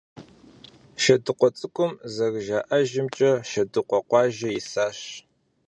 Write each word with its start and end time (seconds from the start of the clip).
«Шэдыкъуэ 1.03 1.49
цӀыкӀум», 1.57 1.91
зэрыжаӀэжымкӀэ, 2.13 3.31
Шэдыкъуэ 3.49 3.99
къуажэ 4.09 4.49
исащ. 4.59 4.99